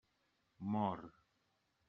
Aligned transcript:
Mort. 0.71 1.13